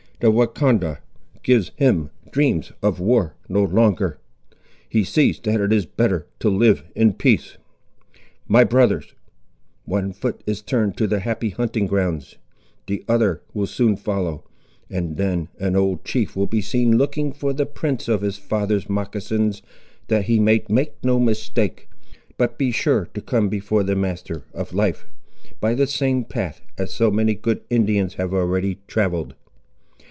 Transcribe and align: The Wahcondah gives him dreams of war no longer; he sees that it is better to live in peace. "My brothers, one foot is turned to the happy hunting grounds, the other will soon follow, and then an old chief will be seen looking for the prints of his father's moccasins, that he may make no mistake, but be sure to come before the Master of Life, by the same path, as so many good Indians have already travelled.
The 0.19 0.29
Wahcondah 0.29 0.99
gives 1.41 1.71
him 1.77 2.11
dreams 2.29 2.71
of 2.83 2.99
war 2.99 3.33
no 3.49 3.63
longer; 3.63 4.19
he 4.87 5.03
sees 5.03 5.39
that 5.39 5.59
it 5.59 5.73
is 5.73 5.87
better 5.87 6.27
to 6.37 6.47
live 6.51 6.83
in 6.95 7.13
peace. 7.13 7.57
"My 8.47 8.63
brothers, 8.63 9.15
one 9.85 10.13
foot 10.13 10.43
is 10.45 10.61
turned 10.61 10.95
to 10.97 11.07
the 11.07 11.21
happy 11.21 11.49
hunting 11.49 11.87
grounds, 11.87 12.35
the 12.85 13.03
other 13.07 13.41
will 13.55 13.65
soon 13.65 13.95
follow, 13.97 14.43
and 14.91 15.17
then 15.17 15.47
an 15.59 15.75
old 15.75 16.05
chief 16.05 16.35
will 16.35 16.45
be 16.45 16.61
seen 16.61 16.99
looking 16.99 17.33
for 17.33 17.51
the 17.51 17.65
prints 17.65 18.07
of 18.07 18.21
his 18.21 18.37
father's 18.37 18.87
moccasins, 18.87 19.63
that 20.07 20.25
he 20.25 20.39
may 20.39 20.63
make 20.69 21.03
no 21.03 21.19
mistake, 21.19 21.89
but 22.37 22.59
be 22.59 22.69
sure 22.69 23.07
to 23.15 23.21
come 23.23 23.49
before 23.49 23.81
the 23.81 23.95
Master 23.95 24.43
of 24.53 24.71
Life, 24.71 25.07
by 25.59 25.73
the 25.73 25.87
same 25.87 26.23
path, 26.25 26.61
as 26.77 26.93
so 26.93 27.09
many 27.09 27.33
good 27.33 27.61
Indians 27.71 28.13
have 28.15 28.35
already 28.35 28.77
travelled. 28.85 29.33